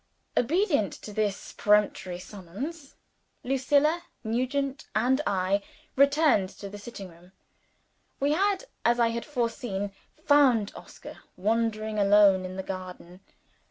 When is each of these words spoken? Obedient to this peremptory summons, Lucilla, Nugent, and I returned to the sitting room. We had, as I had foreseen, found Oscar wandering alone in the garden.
Obedient 0.35 0.93
to 1.03 1.13
this 1.13 1.51
peremptory 1.53 2.17
summons, 2.17 2.95
Lucilla, 3.43 4.01
Nugent, 4.23 4.87
and 4.95 5.21
I 5.27 5.61
returned 5.95 6.49
to 6.49 6.69
the 6.69 6.79
sitting 6.79 7.07
room. 7.07 7.33
We 8.19 8.31
had, 8.31 8.63
as 8.83 8.99
I 8.99 9.09
had 9.09 9.25
foreseen, 9.25 9.91
found 10.25 10.71
Oscar 10.75 11.19
wandering 11.37 11.99
alone 11.99 12.45
in 12.45 12.55
the 12.57 12.63
garden. 12.63 13.19